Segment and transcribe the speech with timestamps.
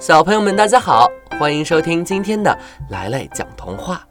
[0.00, 1.06] 小朋友们，大家好，
[1.38, 2.58] 欢迎收听今天的
[2.88, 4.02] 来来讲童话。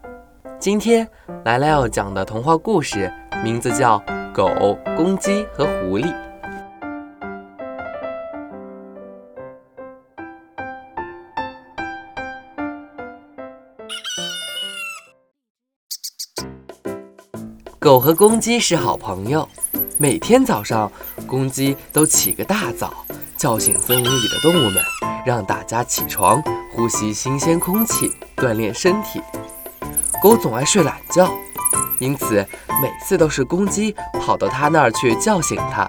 [0.56, 1.06] 今天
[1.44, 3.98] 来来要讲的童话故事名字叫
[4.32, 6.04] 《狗、公鸡和狐狸》。
[17.80, 19.48] 狗和公鸡是好朋友，
[19.98, 20.88] 每天早上，
[21.26, 23.04] 公鸡都起个大早，
[23.40, 24.84] 叫醒森林里的动物们，
[25.24, 26.42] 让大家起床，
[26.74, 29.18] 呼吸新鲜空气，锻炼身体。
[30.22, 31.26] 狗总爱睡懒觉，
[31.98, 32.46] 因此
[32.82, 35.88] 每次都是公鸡跑到它那儿去叫醒它。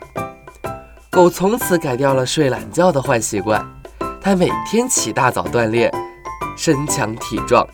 [1.10, 3.62] 狗从此改掉了睡懒觉的坏习惯，
[4.22, 5.92] 它每天起大早锻炼，
[6.56, 7.68] 身强体壮。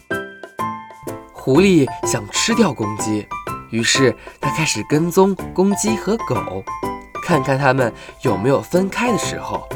[1.31, 3.27] 狐狸想吃掉公鸡。
[3.69, 6.63] 于是，它开始跟踪公鸡和狗，
[7.27, 7.91] 看看他们
[8.21, 9.67] 有没有分开的时候，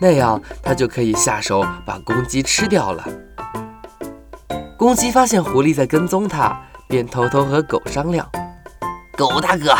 [0.00, 3.04] 那样他就可以下手把公鸡吃掉了。
[4.76, 8.24] 公鸡发现狐狸在跟踪它，便偷偷和狗商量
[9.18, 9.76] ：“狗大哥，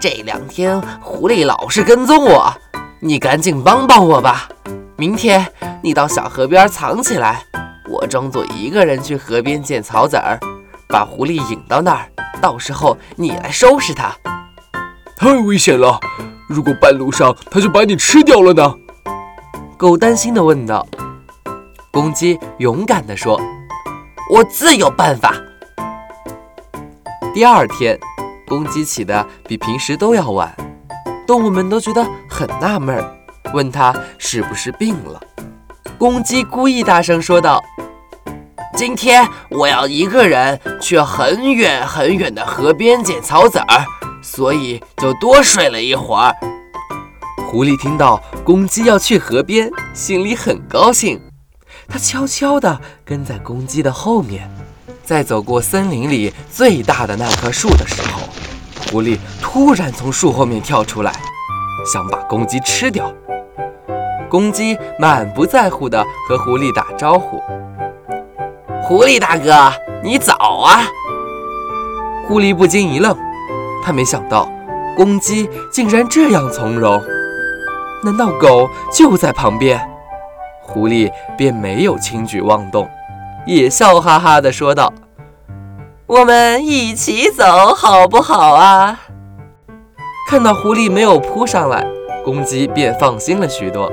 [0.00, 2.54] 这两天狐狸老是跟踪我，
[3.00, 4.48] 你赶紧帮帮我吧。
[4.96, 5.44] 明天
[5.82, 7.42] 你到小河边藏起来，
[7.90, 10.38] 我装作一个人去河边捡草籽儿，
[10.88, 12.08] 把狐狸引到那儿。”
[12.40, 14.14] 到时候你来收拾它，
[15.16, 15.98] 太危险了！
[16.48, 18.74] 如果半路上它就把你吃掉了呢？
[19.76, 20.86] 狗担心地问道。
[21.92, 23.40] 公鸡勇敢地说
[24.32, 25.34] ：“我自有办法。”
[27.34, 27.98] 第二天，
[28.46, 30.54] 公鸡起得比平时都要晚，
[31.26, 33.04] 动物们都觉得很纳闷，
[33.52, 35.20] 问他是不是病了。
[35.98, 37.62] 公鸡故意大声说道。
[38.74, 43.84] 今天我要一个人去很远很远的河边捡草籽儿，
[44.30, 46.34] 所以就多睡了一会儿。
[47.50, 51.18] 狐狸听到公鸡要去河边，心里很高兴。
[51.88, 54.50] 它悄悄地跟在公鸡的后面，
[55.02, 58.20] 在走过森林里最大的那棵树的时候，
[58.90, 61.10] 狐狸突然从树后面跳出来，
[61.90, 63.10] 想把公鸡吃掉。
[64.28, 67.40] 公鸡满不在乎地和狐狸打招呼。
[68.82, 69.72] 狐狸大哥，
[70.04, 70.86] 你早啊！
[72.26, 73.16] 狐狸不禁一愣，
[73.84, 74.48] 他没想到
[74.96, 77.02] 公鸡竟然这样从容。
[78.04, 79.80] 难道狗就在旁边？
[80.62, 82.88] 狐狸便没有轻举妄动，
[83.46, 84.92] 也笑哈哈地说道
[86.06, 89.00] ：“我们一起走好不好啊？”
[90.28, 91.86] 看到狐狸没有扑上来，
[92.22, 93.90] 公鸡便放心了许多。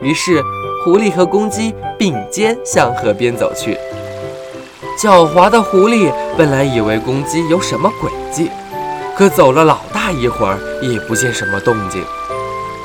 [0.00, 0.42] 于是，
[0.82, 3.78] 狐狸和公鸡并肩向河边走去。
[4.98, 8.50] 狡猾的狐狸本来以为公鸡有什么诡计，
[9.16, 12.04] 可走了老大一会儿也不见什么动静。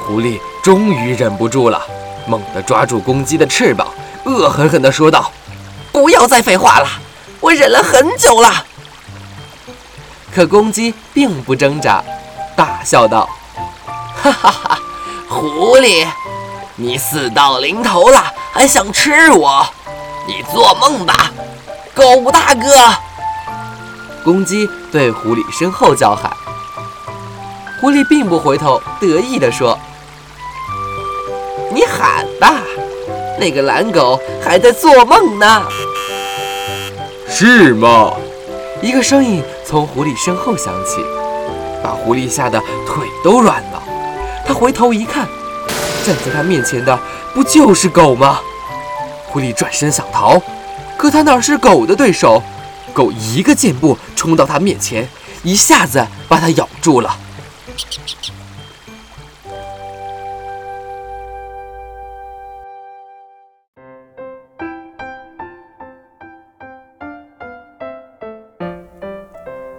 [0.05, 1.81] 狐狸终于忍不住了，
[2.27, 3.87] 猛地抓住公鸡的翅膀，
[4.25, 5.31] 恶狠狠地说道
[5.91, 6.87] ：“不要再废话了，
[7.39, 8.53] 我忍了很久了。”
[10.33, 12.03] 可公鸡并不挣扎，
[12.55, 13.27] 大笑道
[14.21, 14.79] ：“哈哈哈，
[15.27, 16.05] 狐狸，
[16.75, 19.65] 你死到临头了，还想吃我？
[20.27, 21.31] 你做梦吧！”
[21.95, 22.69] 狗大哥，
[24.27, 26.29] 公鸡对狐狸身后叫喊。
[27.79, 29.79] 狐狸并不回头，得意地说
[31.73, 32.55] ：“你喊吧，
[33.39, 35.63] 那个懒狗还在做梦呢。”
[37.25, 38.11] 是吗？
[38.81, 40.97] 一个声音从狐狸身后响起，
[41.81, 43.81] 把狐狸吓得腿都软了。
[44.45, 45.25] 他回头一看，
[46.05, 46.99] 站在他面前的
[47.33, 48.41] 不就是狗吗？
[49.27, 50.37] 狐狸转身想逃。
[50.97, 52.43] 可他哪是狗的对手？
[52.97, 55.07] 狗一个箭步冲到他面前，
[55.43, 57.15] 一下子把他咬住了。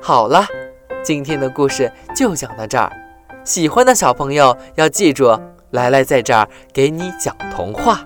[0.00, 0.46] 好了，
[1.02, 2.92] 今天的故事就讲到这儿。
[3.42, 5.36] 喜欢的小朋友要记住，
[5.72, 8.00] 来来在这儿给你讲童话。